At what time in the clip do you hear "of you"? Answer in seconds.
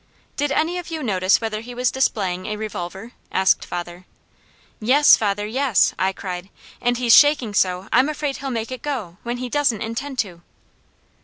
0.79-1.03